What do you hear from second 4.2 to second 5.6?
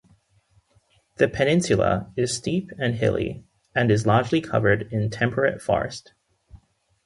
covered in temperate